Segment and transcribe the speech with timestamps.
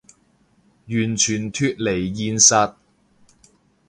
[0.87, 2.73] 完全脫離現實